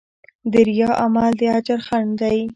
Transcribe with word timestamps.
د 0.51 0.53
ریا 0.67 0.89
عمل 1.03 1.31
د 1.39 1.41
اجر 1.57 1.79
خنډ 1.87 2.11
دی. 2.21 2.37